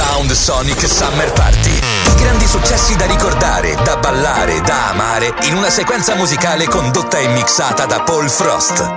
[0.00, 1.72] Sound Sonic Summer Party.
[1.74, 7.26] I grandi successi da ricordare, da ballare, da amare in una sequenza musicale condotta e
[7.26, 8.94] mixata da Paul Frost.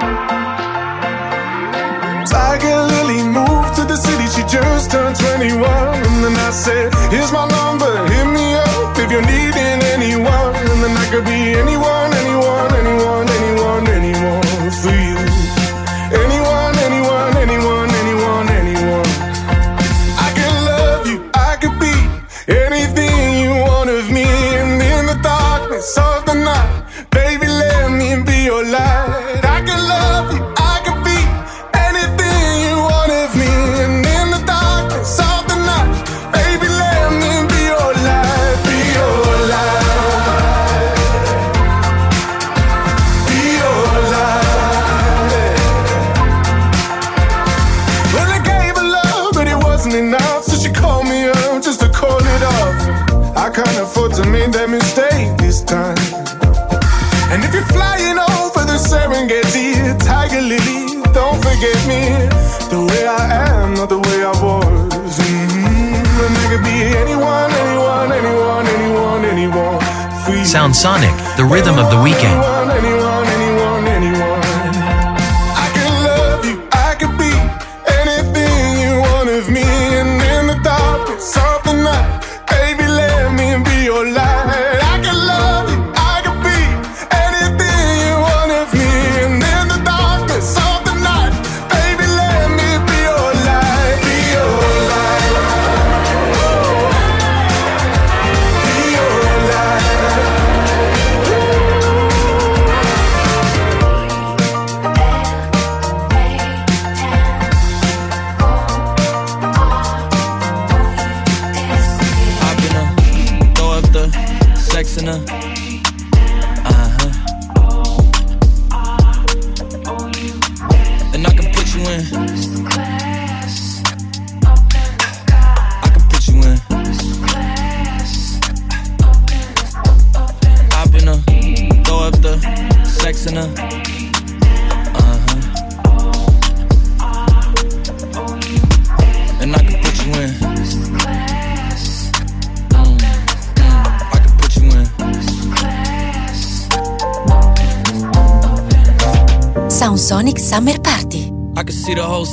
[2.28, 7.32] Tiger Lily moved to the city, she just turned 21 And then I said, here's
[7.32, 12.14] my number, hit me up if you're needing anyone And then I could be anyone,
[12.14, 12.71] anyone
[70.74, 73.01] Sonic, the rhythm of the weekend.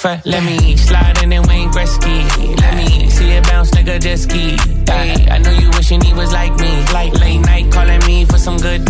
[0.00, 0.20] sofa.
[0.24, 2.24] Let me slide in and Wayne Gretzky.
[2.60, 4.56] Let me see it bounce like a jet ski.
[4.86, 6.70] Hey, I know you wishing he was like me.
[6.92, 8.88] Like late night calling me for some good.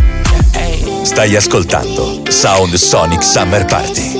[0.54, 0.80] Hey.
[1.04, 4.19] Stai ascoltando Sound Sonic Summer Party.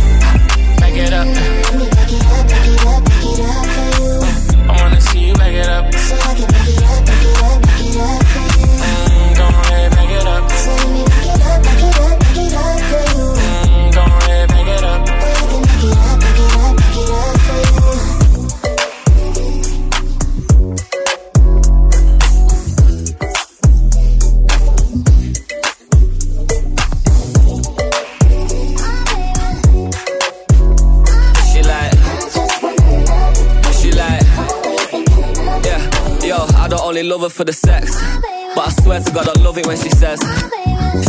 [37.23, 38.01] over for the sex.
[38.55, 40.19] But I swear to God, I love it when she says,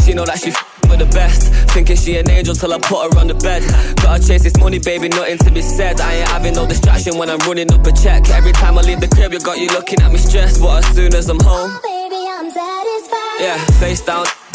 [0.05, 0.51] she know that she
[0.87, 1.51] for the best.
[1.71, 3.63] Thinking she an angel till I put her on the bed.
[4.03, 6.01] Gotta chase this money, baby, nothing to be said.
[6.01, 8.29] I ain't having no distraction when I'm running up a check.
[8.31, 10.61] Every time I leave the crib, you got you looking at me stressed.
[10.61, 13.45] But as soon as I'm home, oh, baby, I'm satisfied.
[13.45, 14.27] Yeah, face down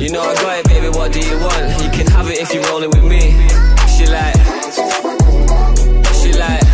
[0.00, 1.84] You know I got it, baby, what do you want?
[1.84, 3.36] You can have it if you're rolling with me.
[3.84, 4.32] She like,
[6.16, 6.64] she like,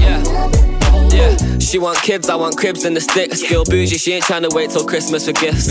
[0.00, 1.58] yeah, yeah.
[1.60, 3.40] She want kids, I want cribs and the sticks.
[3.40, 5.68] Still bougie, she ain't trying to wait till Christmas for gifts.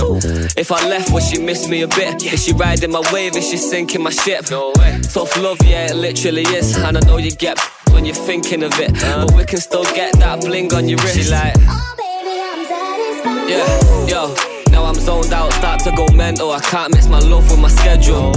[0.55, 2.23] If I left, would she miss me a bit?
[2.31, 3.35] Is she riding my wave?
[3.35, 4.49] Is she sinking my ship?
[4.49, 5.01] No way.
[5.03, 6.77] Tough love, yeah, it literally is.
[6.77, 7.59] And I know you get
[7.91, 11.17] when you're thinking of it, but we can still get that bling on your wrist.
[11.25, 14.48] She like, oh, yeah, yo.
[14.79, 16.51] Now I'm zoned out, start to go mental.
[16.53, 18.31] I can't mix my love with my schedule.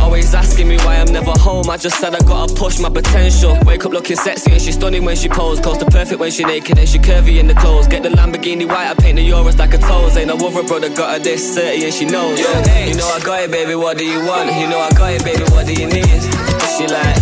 [0.00, 1.70] Always asking me why I'm never home.
[1.70, 3.56] I just said I gotta push my potential.
[3.64, 5.60] Wake up looking sexy and she's stunning when she pose.
[5.60, 7.86] Close to perfect when she naked and she curvy in the clothes.
[7.86, 10.16] Get the Lamborghini white, I paint the Euros like a toes.
[10.16, 12.36] Ain't no other brother got her this 30 and she knows.
[12.40, 12.88] Yeah, hey.
[12.90, 14.52] You know I got it, baby, what do you want?
[14.58, 16.04] You know I got it, baby, what do you need?
[16.18, 17.18] What's she like,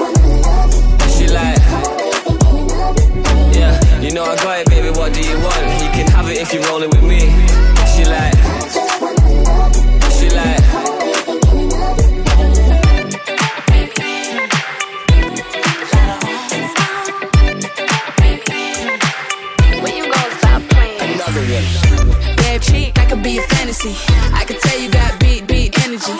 [0.00, 1.62] What's she like,
[3.54, 3.76] yeah.
[4.00, 5.64] You know I got it, baby, what do you want?
[5.84, 7.37] You can have it if you're rolling with me.
[23.70, 26.12] I can tell you got big, big energy.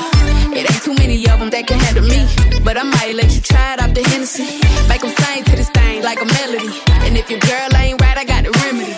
[0.52, 2.28] It ain't too many of them that can handle me.
[2.62, 4.60] But I might let you try it off the Hennessy.
[4.86, 6.68] Make them sing to this thing like a melody.
[7.08, 8.92] And if your girl ain't right, I got the remedy.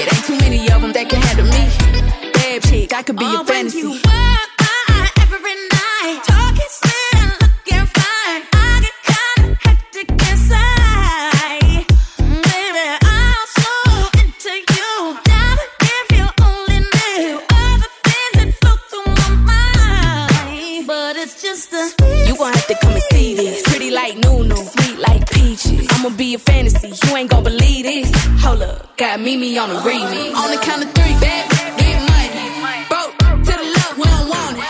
[0.00, 2.32] It ain't too many of them that can handle me.
[2.32, 4.00] Bad chick, I could be oh, your fantasy.
[26.22, 26.92] be a fantasy.
[27.04, 28.08] You ain't gonna believe this.
[28.46, 30.36] Hold up, got Mimi on a remix.
[30.42, 31.42] On the count of three, bad,
[31.82, 32.86] get money.
[32.92, 33.12] Broke
[33.48, 34.64] to the left, we don't want it.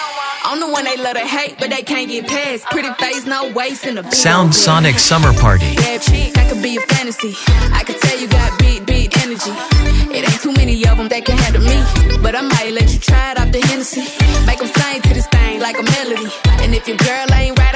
[0.49, 2.65] I'm the one they love to hate, but they can't get past.
[2.75, 4.15] Pretty face, no waste in the beat.
[4.15, 5.77] Sound Sonic Summer Party.
[5.77, 7.33] Bad chick, I could be a fantasy.
[7.79, 9.55] I could tell you got big, big energy.
[10.17, 11.79] It ain't too many of them that can handle me.
[12.25, 14.05] But I might let you try it off the Hennessy.
[14.49, 16.27] Make them sing to this thing like a melody.
[16.65, 17.72] And if your girl ain't right,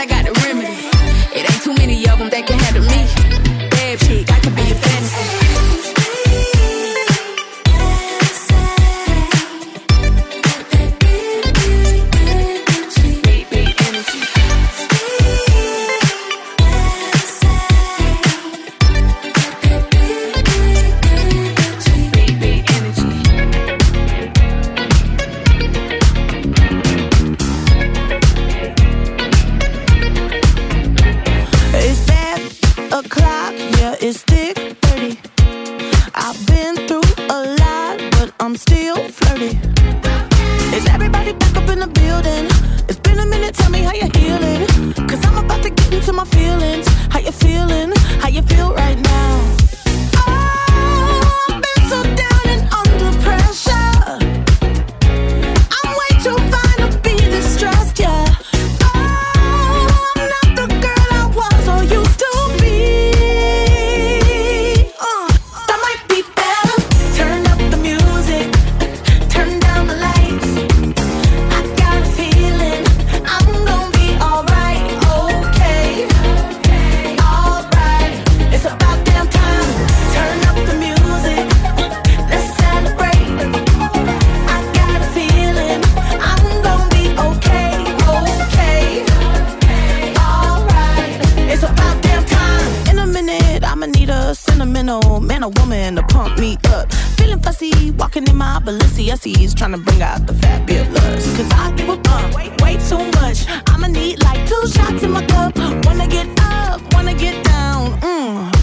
[99.87, 101.25] bring out the fabulous.
[101.37, 103.47] Cause I give a fuck, way, way too much.
[103.69, 105.57] I'ma need like two shots in my cup.
[105.87, 107.99] Wanna get up, wanna get down.
[108.01, 108.56] mmm.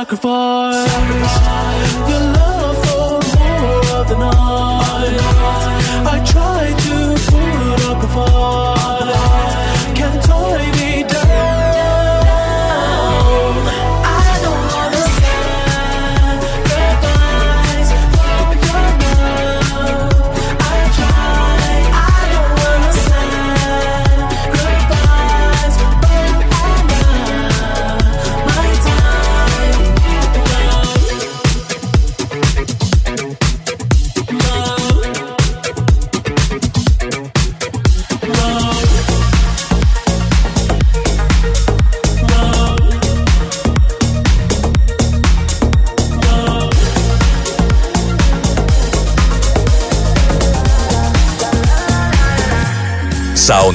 [0.00, 1.07] sacrifice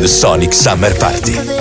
[0.07, 1.52] Sonic Summer Party.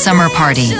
[0.00, 0.79] summer party.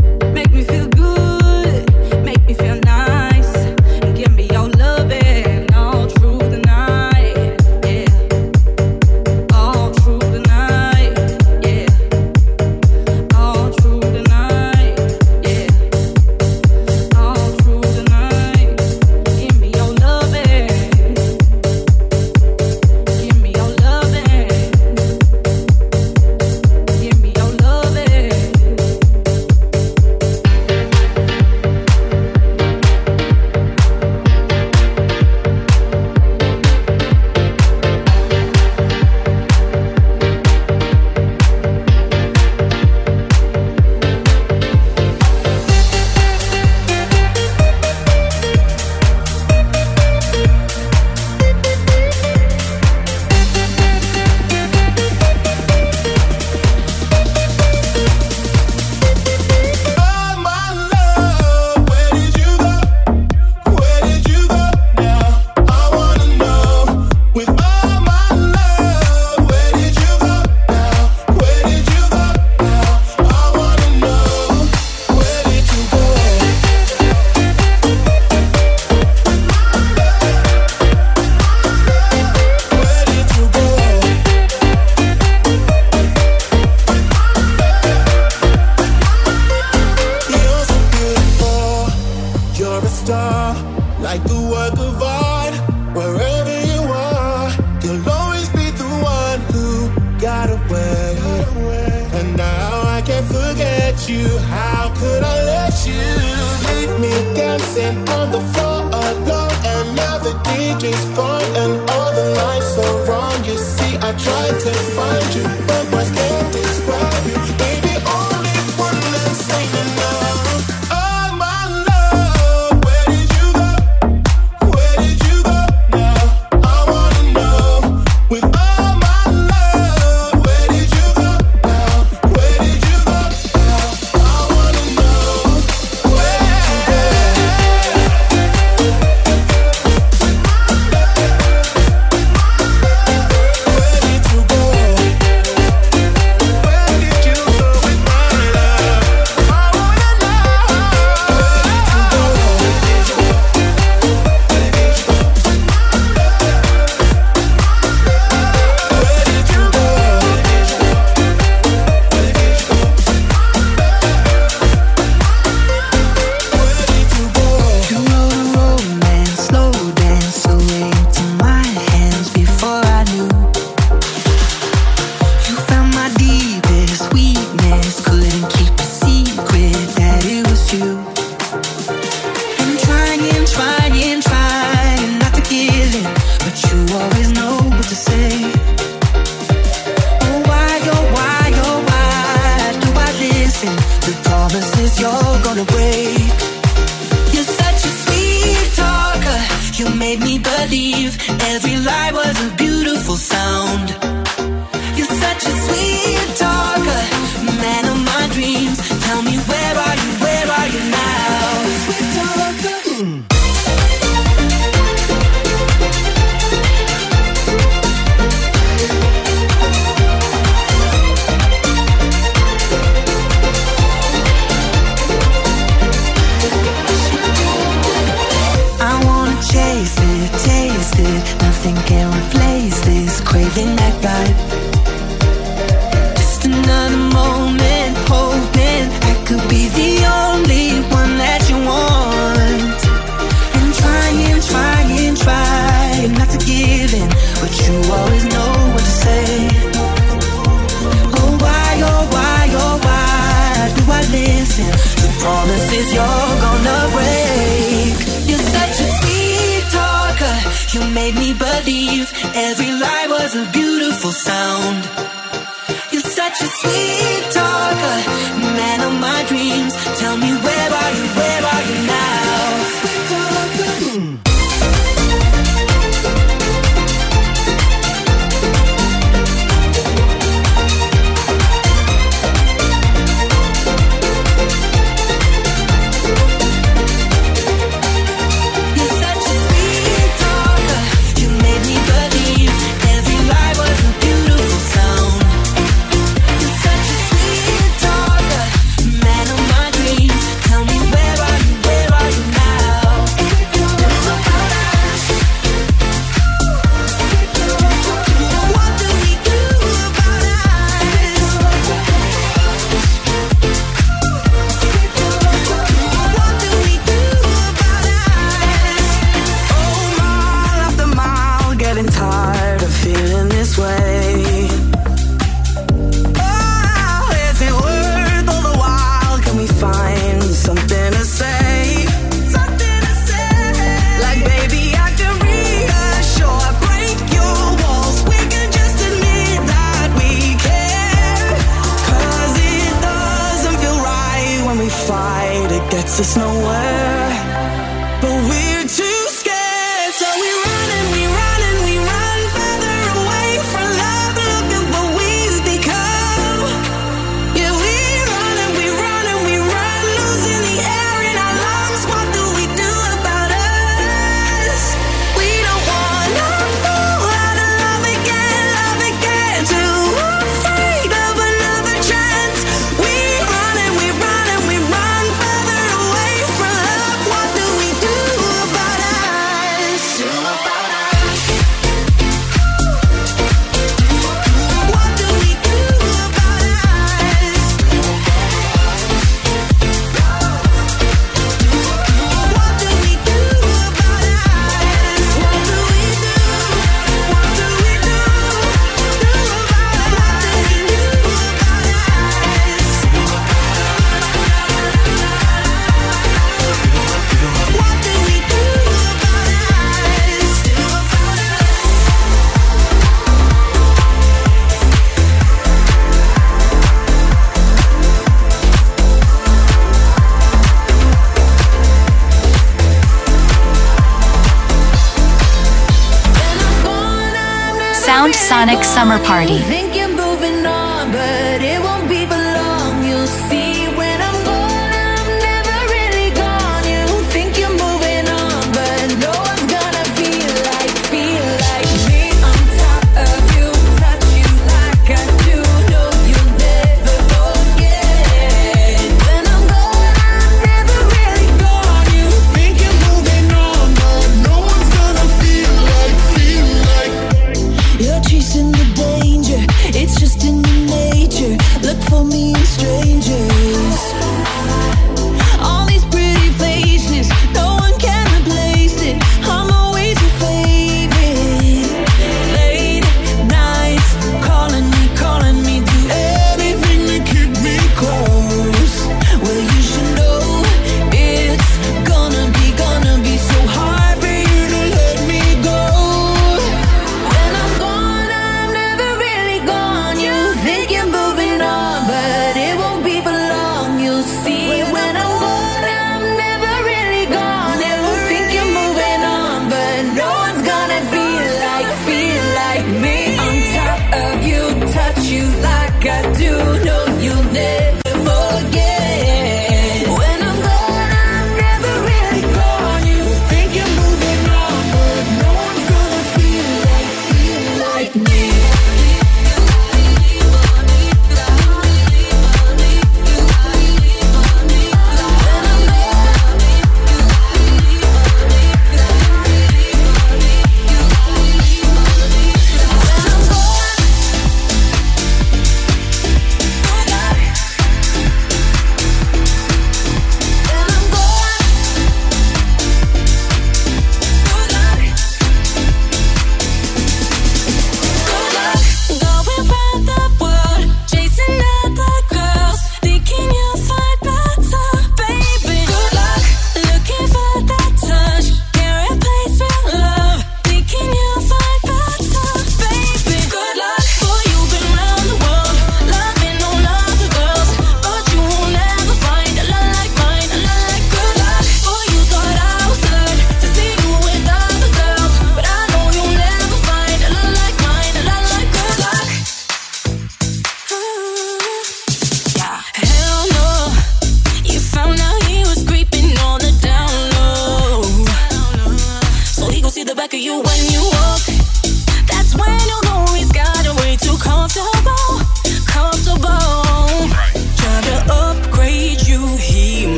[428.81, 429.60] summer party.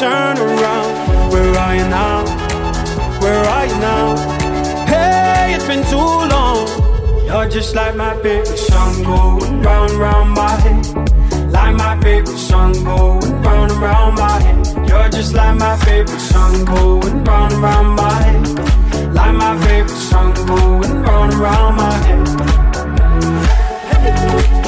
[0.00, 0.86] turn around.
[1.30, 2.20] Where are you now?
[3.22, 4.08] Where are you now?
[4.92, 6.64] Hey, it's been too long.
[7.26, 10.84] You're just like my favorite song going round round my head.
[11.52, 14.64] Like my favorite song going round and round my head.
[14.88, 18.48] You're just like my favorite song going round and round my head.
[19.18, 22.26] Like my favorite song going round and round my head.
[23.84, 24.59] Hey.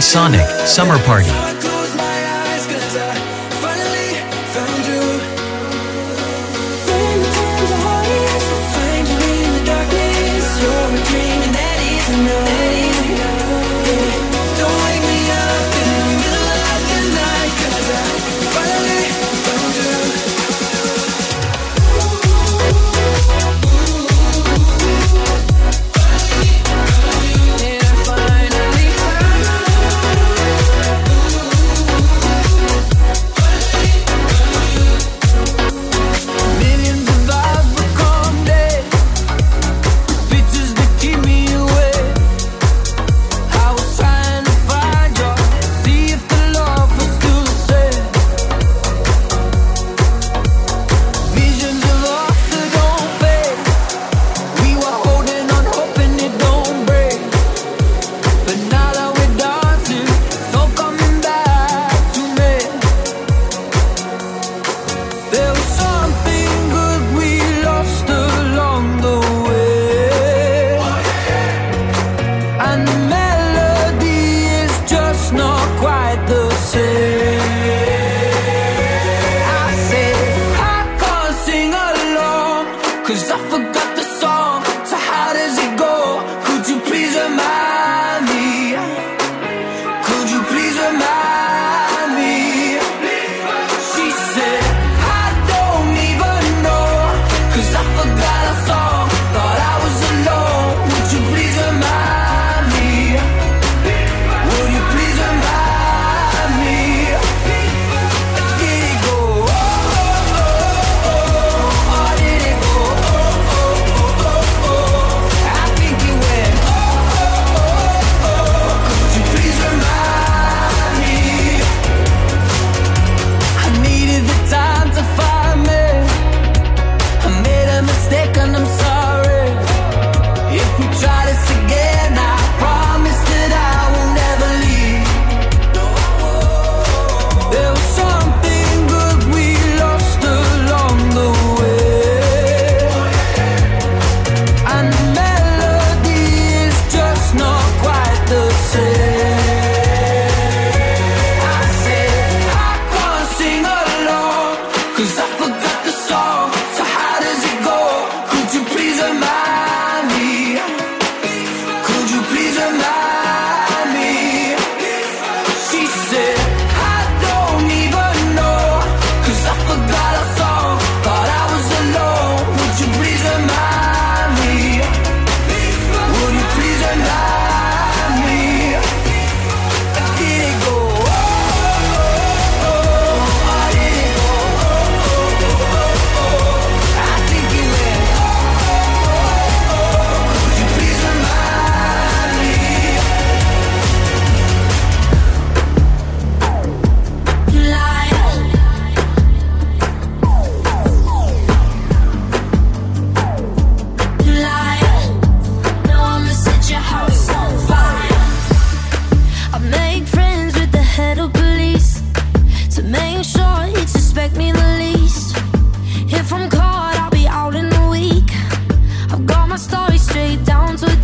[0.00, 1.47] Sonic Summer Party.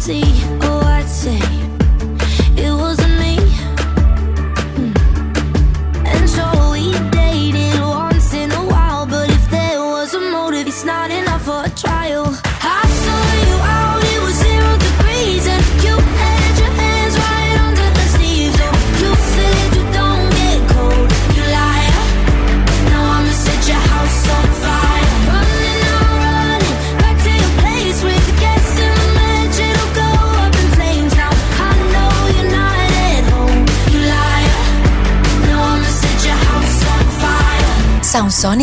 [0.09, 0.64] empty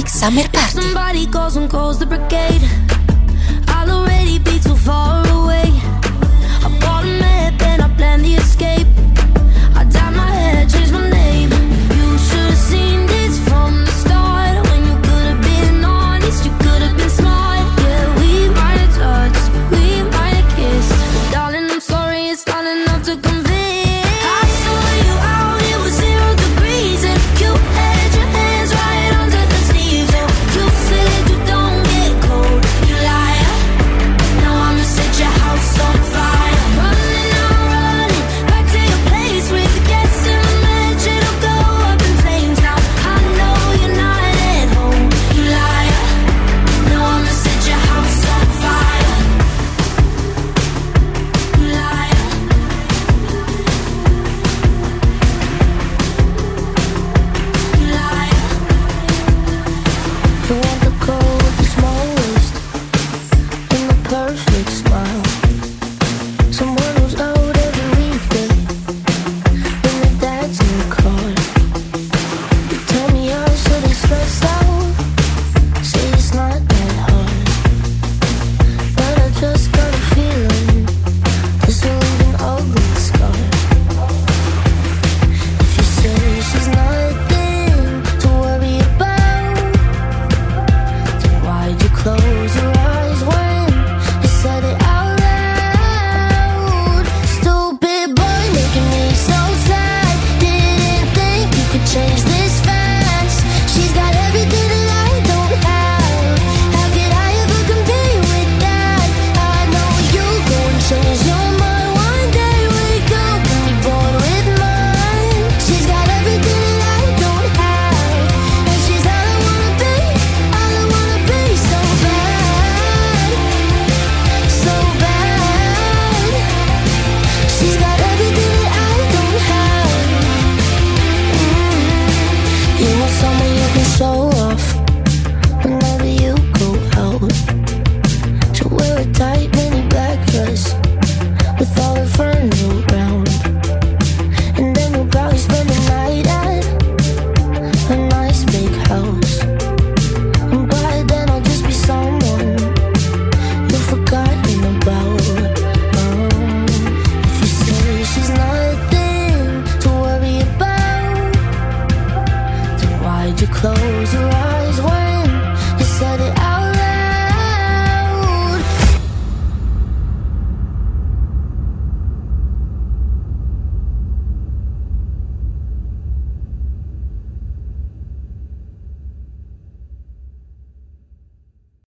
[0.07, 0.70] Summer Party.